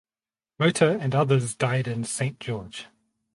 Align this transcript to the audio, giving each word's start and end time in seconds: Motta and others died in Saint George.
Motta 0.59 0.97
and 0.99 1.13
others 1.13 1.53
died 1.53 1.87
in 1.87 2.03
Saint 2.05 2.39
George. 2.39 2.87